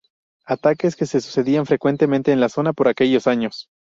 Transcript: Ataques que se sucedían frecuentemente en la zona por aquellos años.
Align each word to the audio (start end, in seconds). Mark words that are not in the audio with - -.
Ataques 0.47 0.95
que 0.95 1.05
se 1.05 1.21
sucedían 1.21 1.67
frecuentemente 1.67 2.31
en 2.31 2.39
la 2.39 2.49
zona 2.49 2.73
por 2.73 2.87
aquellos 2.87 3.27
años. 3.27 3.67